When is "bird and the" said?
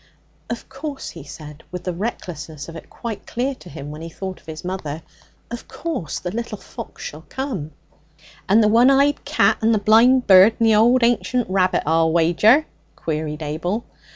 10.25-10.73